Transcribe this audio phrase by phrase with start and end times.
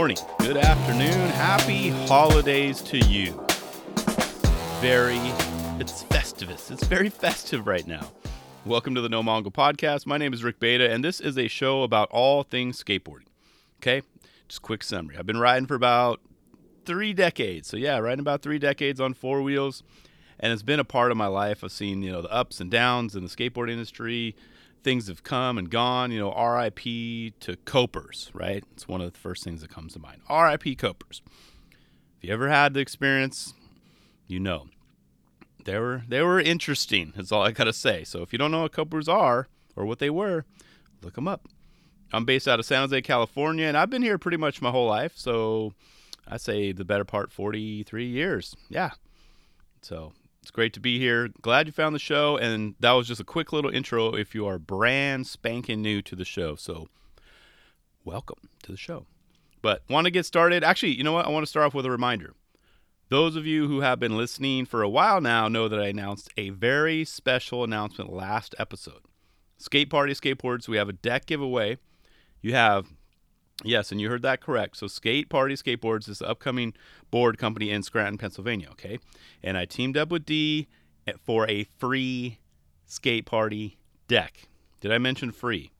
[0.00, 3.32] morning, good afternoon, happy holidays to you.
[4.80, 5.18] Very,
[5.78, 6.70] it's Festivus.
[6.70, 8.10] It's very festive right now.
[8.64, 10.06] Welcome to the No Mongo Podcast.
[10.06, 13.26] My name is Rick Beta, and this is a show about all things skateboarding.
[13.82, 14.00] Okay,
[14.48, 15.18] just quick summary.
[15.18, 16.22] I've been riding for about
[16.86, 17.68] three decades.
[17.68, 19.82] So yeah, riding about three decades on four wheels,
[20.38, 21.62] and it's been a part of my life.
[21.62, 24.34] I've seen you know the ups and downs in the skateboard industry.
[24.82, 26.10] Things have come and gone.
[26.10, 27.34] You know, R.I.P.
[27.40, 28.30] to Copers.
[28.32, 30.22] Right, it's one of the first things that comes to mind.
[30.28, 30.76] R.I.P.
[30.76, 31.22] Copers.
[32.18, 33.54] If you ever had the experience,
[34.26, 34.66] you know
[35.64, 37.12] they were they were interesting.
[37.16, 38.04] That's all I gotta say.
[38.04, 40.44] So if you don't know what Copers are or what they were,
[41.02, 41.46] look them up.
[42.12, 44.88] I'm based out of San Jose, California, and I've been here pretty much my whole
[44.88, 45.12] life.
[45.14, 45.74] So
[46.26, 48.56] I say the better part 43 years.
[48.68, 48.90] Yeah.
[49.82, 50.12] So
[50.42, 51.28] it's great to be here.
[51.42, 52.36] Glad you found the show.
[52.36, 56.16] And that was just a quick little intro if you are brand spanking new to
[56.16, 56.56] the show.
[56.56, 56.88] So
[58.04, 59.06] welcome to the show.
[59.62, 60.64] But want to get started?
[60.64, 61.26] Actually, you know what?
[61.26, 62.34] I want to start off with a reminder.
[63.10, 66.30] Those of you who have been listening for a while now know that I announced
[66.36, 69.00] a very special announcement last episode.
[69.58, 71.76] Skate Party Skateboards, we have a deck giveaway.
[72.40, 72.86] You have
[73.62, 74.78] Yes, and you heard that correct.
[74.78, 76.72] So, Skate Party Skateboards is the upcoming
[77.10, 78.68] board company in Scranton, Pennsylvania.
[78.72, 78.98] Okay,
[79.42, 80.66] and I teamed up with D
[81.24, 82.38] for a free
[82.86, 83.76] skate party
[84.08, 84.48] deck.
[84.80, 85.72] Did I mention free?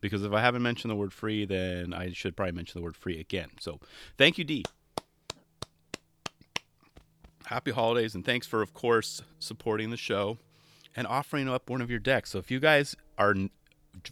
[0.00, 2.96] Because if I haven't mentioned the word free, then I should probably mention the word
[2.96, 3.48] free again.
[3.58, 3.80] So,
[4.16, 4.64] thank you, D.
[7.46, 10.38] Happy holidays, and thanks for, of course, supporting the show
[10.94, 12.30] and offering up one of your decks.
[12.30, 13.34] So, if you guys are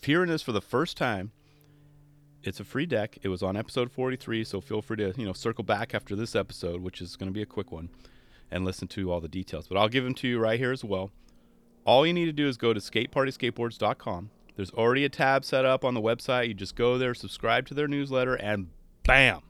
[0.03, 1.31] hearing this for the first time,
[2.47, 3.19] it's a free deck.
[3.23, 6.37] It was on episode 43, so feel free to, you know, circle back after this
[6.37, 7.89] episode, which is going to be a quick one,
[8.51, 9.67] and listen to all the details.
[9.67, 11.11] But I'll give them to you right here as well.
[11.84, 14.31] All you need to do is go to skatepartyskateboards.com.
[14.56, 16.48] There's already a tab set up on the website.
[16.48, 18.68] You just go there, subscribe to their newsletter, and
[19.02, 19.41] bam,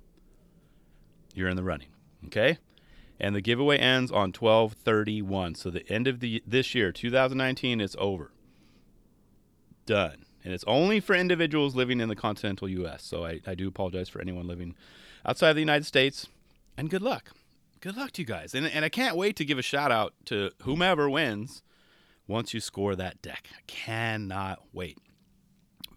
[1.34, 1.88] you're in the running.
[2.26, 2.58] Okay?
[3.20, 5.56] And the giveaway ends on 1231.
[5.56, 8.32] So the end of the this year, 2019, is over.
[9.86, 13.02] Done and it's only for individuals living in the continental U.S.
[13.02, 14.74] So I, I do apologize for anyone living
[15.24, 16.28] outside of the United States,
[16.76, 17.32] and good luck.
[17.80, 18.54] Good luck to you guys.
[18.54, 21.62] And, and I can't wait to give a shout out to whomever wins
[22.26, 23.48] once you score that deck.
[23.52, 24.98] I cannot wait.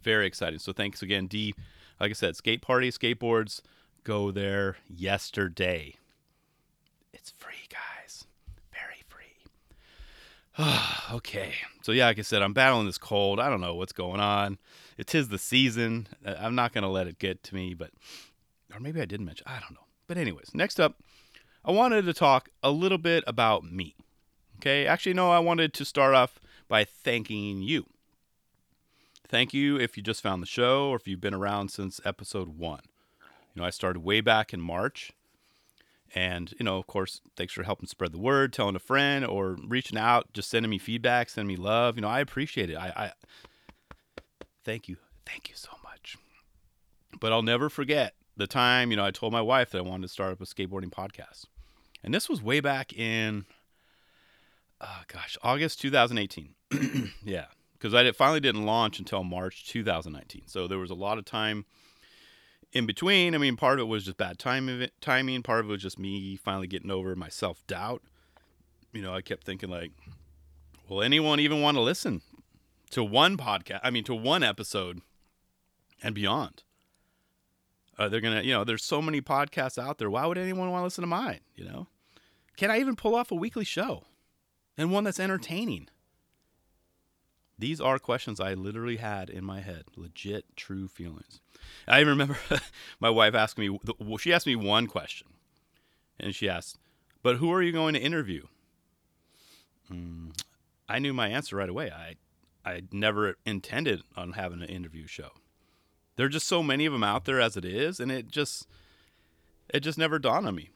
[0.02, 0.60] Very exciting.
[0.60, 1.54] So thanks again, D.
[2.00, 3.62] Like I said, Skate Party Skateboards,
[4.04, 5.96] go there yesterday.
[7.14, 7.87] It's free, guys.
[11.14, 11.54] okay.
[11.84, 13.40] So yeah, like I said, I'm battling this cold.
[13.40, 14.58] I don't know what's going on.
[14.98, 16.08] It is the season.
[16.26, 17.92] Uh, I'm not gonna let it get to me, but
[18.74, 19.46] or maybe I didn't mention.
[19.48, 19.86] I don't know.
[20.08, 20.96] But anyways, next up,
[21.64, 23.96] I wanted to talk a little bit about me.
[24.60, 24.88] Okay.
[24.88, 27.86] Actually, no, I wanted to start off by thanking you.
[29.28, 32.58] Thank you if you just found the show or if you've been around since episode
[32.58, 32.82] one.
[33.54, 35.12] You know, I started way back in March
[36.16, 39.58] and, you know, of course, thanks for helping spread the word, telling a friend, or
[39.68, 41.96] reaching out, just sending me feedback, sending me love.
[41.96, 42.78] You know, I appreciate it.
[42.78, 43.12] I, I
[44.64, 44.98] thank you.
[45.26, 46.18] Thank you so much.
[47.20, 50.04] But I'll never forget the time, you know, I told my wife that I wanted
[50.04, 51.46] to start up a skateboarding podcast.
[52.04, 53.46] And this was way back in,
[54.80, 56.54] oh gosh, August 2018.
[57.24, 57.46] yeah.
[57.74, 60.44] Because I finally didn't launch until March 2019.
[60.48, 61.66] So there was a lot of time
[62.74, 65.42] in between, I mean, part of it was just bad time, timing.
[65.44, 68.02] Part of it was just me finally getting over my self doubt.
[68.94, 69.92] You know, I kept thinking like,
[70.90, 72.22] will anyone even want to listen
[72.92, 73.80] to one podcast?
[73.84, 75.02] I mean, to one episode
[76.04, 76.64] and beyond.
[77.98, 80.10] Uh, they're gonna, you know, there's so many podcasts out there.
[80.10, 81.40] Why would anyone want to listen to mine?
[81.56, 81.88] You know,
[82.56, 84.04] can I even pull off a weekly show
[84.78, 85.90] and one that's entertaining?
[87.60, 91.42] These are questions I literally had in my head, legit, true feelings.
[91.88, 92.38] I remember
[93.00, 95.28] my wife asking me, well, she asked me one question,
[96.20, 96.78] and she asked,
[97.24, 98.44] "But who are you going to interview?"
[99.92, 100.40] Mm,
[100.88, 101.92] I knew my answer right away.
[101.92, 102.16] I,
[102.70, 105.32] I never intended on having an interview show.
[106.16, 108.68] There are just so many of them out there as it is, and it just,
[109.70, 110.70] it just never dawned on me.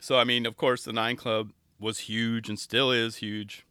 [0.00, 3.66] So I mean, of course, the Nine Club was huge and still is huge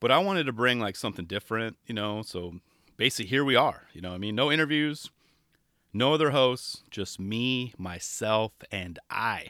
[0.00, 2.22] but I wanted to bring like something different, you know.
[2.22, 2.54] So
[2.96, 3.84] basically, here we are.
[3.92, 5.10] You know, I mean, no interviews,
[5.92, 9.48] no other hosts, just me, myself, and I.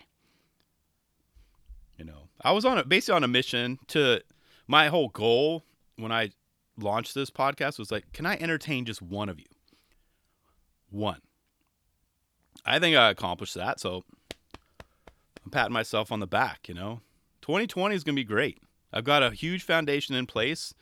[1.98, 4.22] You know, I was on a basically on a mission to
[4.66, 5.64] my whole goal
[5.96, 6.30] when I
[6.78, 9.46] launched this podcast was like, can I entertain just one of you?
[10.90, 11.20] One.
[12.64, 14.04] I think I accomplished that, so
[15.44, 17.00] I'm patting myself on the back, you know.
[17.42, 18.60] 2020 is going to be great.
[18.92, 20.74] I've got a huge foundation in place.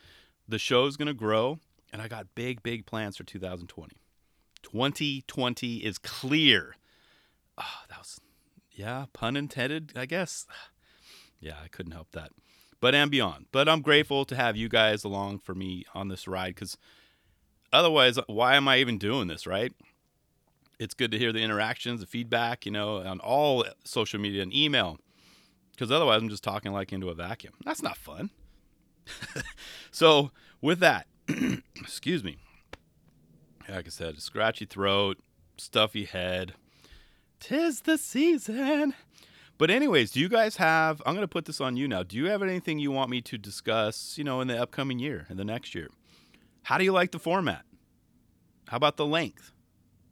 [0.48, 1.58] The show's going to grow,
[1.92, 3.96] and I got big, big plans for 2020.
[4.62, 6.76] 2020 is clear.
[7.58, 8.20] oh, that was,
[8.72, 10.46] yeah, pun intended, I guess.
[11.38, 12.30] Yeah, I couldn't help that.
[12.80, 13.46] But and beyond.
[13.52, 16.78] But I'm grateful to have you guys along for me on this ride because
[17.74, 19.70] otherwise, why am I even doing this, right?
[20.78, 24.52] It's good to hear the interactions, the feedback, you know, on all social media and
[24.52, 24.98] email
[25.76, 27.52] because otherwise I'm just talking like into a vacuum.
[27.64, 28.30] That's not fun.
[29.90, 30.30] so,
[30.60, 31.06] with that,
[31.76, 32.38] excuse me.
[33.68, 35.18] Like I said, scratchy throat,
[35.56, 36.54] stuffy head.
[37.40, 38.94] Tis the season.
[39.58, 42.02] But anyways, do you guys have I'm going to put this on you now.
[42.02, 45.26] Do you have anything you want me to discuss, you know, in the upcoming year,
[45.28, 45.88] in the next year?
[46.62, 47.62] How do you like the format?
[48.68, 49.52] How about the length?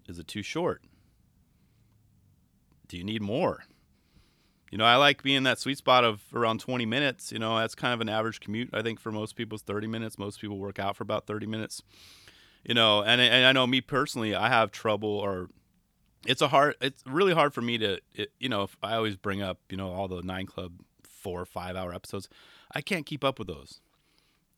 [0.08, 0.82] Is it too short?
[2.86, 3.64] Do you need more?
[4.74, 7.30] You know, I like being that sweet spot of around 20 minutes.
[7.30, 8.70] You know, that's kind of an average commute.
[8.72, 10.18] I think for most people, it's 30 minutes.
[10.18, 11.80] Most people work out for about 30 minutes.
[12.64, 15.48] You know, and, and I know me personally, I have trouble or
[16.26, 19.40] it's a hard, it's really hard for me to, it, you know, I always bring
[19.40, 20.72] up, you know, all the nine club
[21.04, 22.28] four or five hour episodes,
[22.74, 23.80] I can't keep up with those.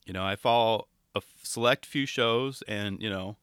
[0.07, 3.37] You know, I follow a select few shows and, you know,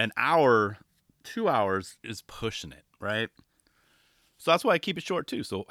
[0.00, 0.78] an hour,
[1.22, 3.28] two hours is pushing it, right?
[4.42, 5.44] So that's why I keep it short too.
[5.44, 5.66] So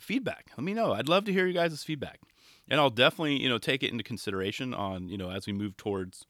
[0.00, 0.94] feedback, let me know.
[0.94, 2.20] I'd love to hear you guys' feedback,
[2.66, 5.76] and I'll definitely you know take it into consideration on you know as we move
[5.76, 6.24] towards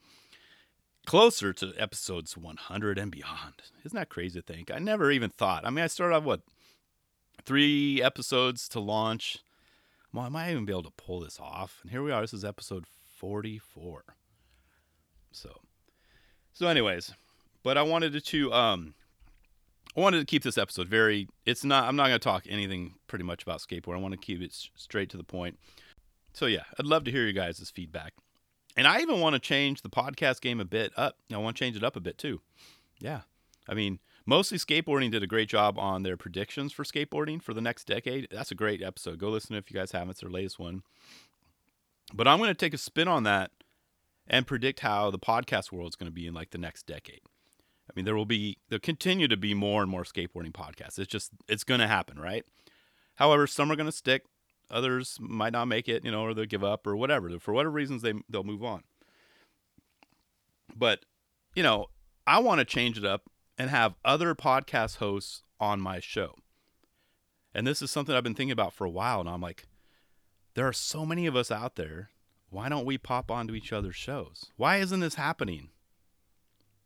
[1.07, 3.63] closer to episodes 100 and beyond.
[3.85, 4.69] Isn't that crazy to think?
[4.69, 5.65] I never even thought.
[5.65, 6.41] I mean, I started off what
[7.45, 9.39] three episodes to launch.
[10.13, 12.21] Well, I might even be able to pull this off, and here we are.
[12.21, 12.87] This is episode
[13.17, 14.03] 44.
[15.31, 15.61] So,
[16.53, 17.13] so anyways,
[17.63, 18.95] but I wanted to um
[19.97, 21.29] I wanted to keep this episode very.
[21.47, 21.89] It's not.
[21.89, 23.95] I'm not going to talk anything pretty much about skateboard.
[23.95, 25.59] I want to keep it straight to the point.
[26.35, 28.13] So yeah, I'd love to hear you guys' feedback,
[28.77, 31.17] and I even want to change the podcast game a bit up.
[31.33, 32.43] I want to change it up a bit too.
[33.01, 33.23] Yeah,
[33.67, 37.63] I mean, mostly skateboarding did a great job on their predictions for skateboarding for the
[37.63, 38.29] next decade.
[38.31, 39.19] That's a great episode.
[39.19, 40.11] Go listen if you guys haven't.
[40.11, 40.83] It's their latest one.
[42.13, 43.51] But I'm going to take a spin on that
[44.29, 47.23] and predict how the podcast world is going to be in like the next decade.
[47.89, 50.99] I mean, there will be there'll continue to be more and more skateboarding podcasts.
[50.99, 52.45] It's just it's going to happen, right?
[53.17, 54.25] However, some are going to stick,
[54.71, 57.39] others might not make it, you know, or they'll give up or whatever.
[57.39, 58.83] For whatever reasons, they they'll move on.
[60.75, 61.05] But
[61.55, 61.87] you know,
[62.27, 63.23] I want to change it up
[63.57, 66.35] and have other podcast hosts on my show.
[67.55, 69.67] And this is something I've been thinking about for a while, and I'm like,
[70.55, 72.11] there are so many of us out there.
[72.51, 74.53] Why don't we pop onto each other's shows?
[74.57, 75.71] Why isn't this happening?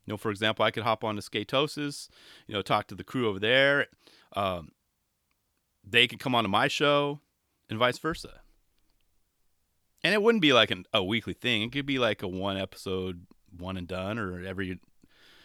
[0.07, 2.09] You know, for example, I could hop on to Skatosis,
[2.47, 3.87] you know, talk to the crew over there.
[4.35, 4.71] Um,
[5.85, 7.21] they could come on to my show,
[7.69, 8.41] and vice versa.
[10.03, 11.63] And it wouldn't be like an, a weekly thing.
[11.63, 13.27] It could be like a one episode,
[13.57, 14.81] one and done, or every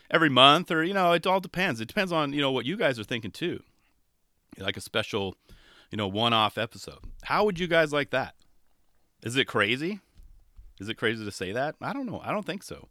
[0.10, 1.82] every month, or you know, it all depends.
[1.82, 3.62] It depends on you know what you guys are thinking too.
[4.58, 5.36] Like a special,
[5.92, 7.00] you know, one off episode.
[7.24, 8.36] How would you guys like that?
[9.24, 10.00] Is it crazy?
[10.80, 11.76] Is it crazy to say that?
[11.82, 12.22] I don't know.
[12.24, 12.88] I don't think so.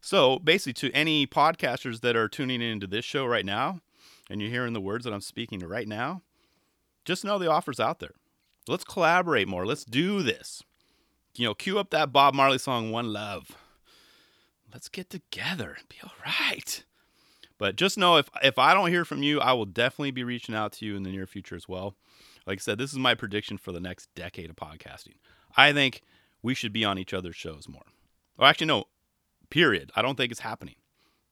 [0.00, 3.80] So basically, to any podcasters that are tuning into this show right now,
[4.30, 6.22] and you're hearing the words that I'm speaking right now,
[7.04, 8.14] just know the offer's out there.
[8.68, 9.66] Let's collaborate more.
[9.66, 10.62] Let's do this.
[11.36, 13.56] You know, cue up that Bob Marley song, One Love.
[14.72, 16.84] Let's get together and be all right.
[17.58, 20.54] But just know if if I don't hear from you, I will definitely be reaching
[20.54, 21.94] out to you in the near future as well.
[22.46, 25.14] Like I said, this is my prediction for the next decade of podcasting.
[25.56, 26.02] I think
[26.42, 27.86] we should be on each other's shows more.
[28.38, 28.84] Or actually, no,
[29.56, 29.90] Period.
[29.96, 30.74] I don't think it's happening.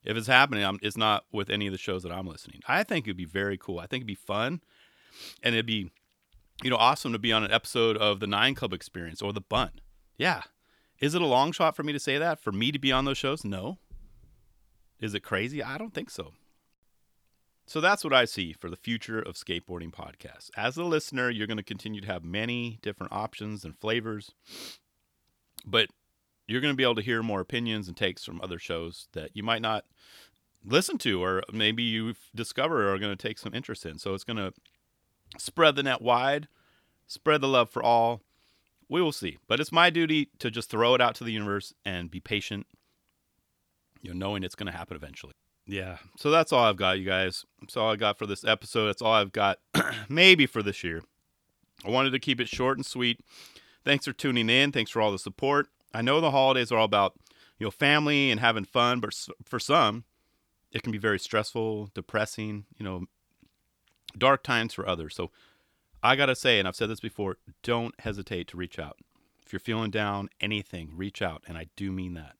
[0.02, 2.62] If it's happening, I'm, it's not with any of the shows that I'm listening.
[2.66, 3.78] I think it'd be very cool.
[3.78, 4.62] I think it'd be fun,
[5.42, 5.90] and it'd be,
[6.62, 9.42] you know, awesome to be on an episode of the Nine Club Experience or the
[9.42, 9.82] Bunt.
[10.16, 10.40] Yeah.
[11.00, 12.40] Is it a long shot for me to say that?
[12.40, 13.44] For me to be on those shows?
[13.44, 13.76] No.
[15.02, 15.62] Is it crazy?
[15.62, 16.32] I don't think so.
[17.66, 20.48] So that's what I see for the future of skateboarding podcasts.
[20.56, 24.30] As a listener, you're going to continue to have many different options and flavors.
[25.66, 25.88] But
[26.46, 29.30] you're going to be able to hear more opinions and takes from other shows that
[29.34, 29.84] you might not
[30.64, 33.98] listen to or maybe you discover or are going to take some interest in.
[33.98, 34.52] So it's going to
[35.38, 36.48] spread the net wide,
[37.06, 38.22] spread the love for all.
[38.88, 39.38] We will see.
[39.48, 42.66] But it's my duty to just throw it out to the universe and be patient,
[44.02, 45.32] you know, knowing it's going to happen eventually.
[45.66, 45.96] Yeah.
[46.18, 47.44] So that's all I've got, you guys.
[47.60, 48.86] That's all I got for this episode.
[48.86, 49.58] That's all I've got
[50.08, 51.02] maybe for this year.
[51.84, 53.20] I wanted to keep it short and sweet.
[53.84, 54.72] Thanks for tuning in.
[54.72, 55.68] Thanks for all the support.
[55.94, 57.14] I know the holidays are all about,
[57.58, 60.04] you know, family and having fun, but for some,
[60.72, 63.04] it can be very stressful, depressing, you know,
[64.18, 65.14] dark times for others.
[65.14, 65.30] So
[66.02, 68.98] I got to say, and I've said this before, don't hesitate to reach out.
[69.46, 72.34] If you're feeling down, anything, reach out, and I do mean that.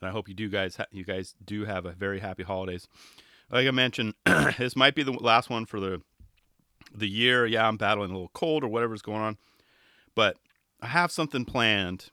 [0.00, 2.88] And I hope you do guys ha- you guys do have a very happy holidays.
[3.50, 4.14] like I mentioned,
[4.58, 6.02] this might be the last one for the
[6.94, 7.46] the year.
[7.46, 9.38] Yeah, I'm battling a little cold or whatever's going on,
[10.14, 10.36] but
[10.82, 12.10] I have something planned.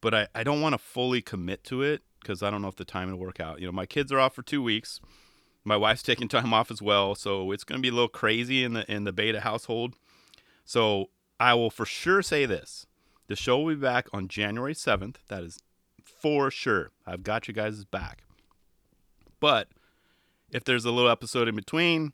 [0.00, 2.76] But I, I don't want to fully commit to it because I don't know if
[2.76, 3.60] the time will work out.
[3.60, 5.00] You know, my kids are off for two weeks.
[5.64, 8.62] My wife's taking time off as well, so it's going to be a little crazy
[8.62, 9.94] in the in the beta household.
[10.64, 11.10] So
[11.40, 12.86] I will for sure say this:
[13.26, 15.18] the show will be back on January seventh.
[15.28, 15.58] That is
[16.04, 16.90] for sure.
[17.06, 18.22] I've got you guys' back.
[19.40, 19.68] But
[20.50, 22.12] if there's a little episode in between,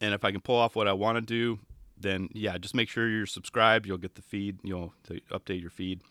[0.00, 1.60] and if I can pull off what I want to do,
[1.98, 3.86] then yeah, just make sure you're subscribed.
[3.86, 4.58] You'll get the feed.
[4.62, 4.94] You'll
[5.30, 6.02] update your feed.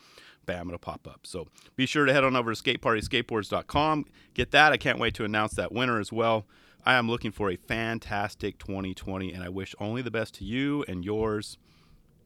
[0.45, 1.21] Bam, it'll pop up.
[1.23, 4.05] So be sure to head on over to skatepartyskateboards.com.
[4.33, 4.71] Get that.
[4.71, 6.45] I can't wait to announce that winner as well.
[6.85, 10.85] I am looking for a fantastic 2020, and I wish only the best to you
[10.87, 11.57] and yours.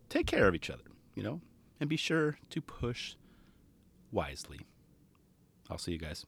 [0.10, 0.84] Take care of each other,
[1.16, 1.40] you know,
[1.80, 3.16] and be sure to push
[4.12, 4.62] wisely.
[5.70, 6.26] I'll see you guys.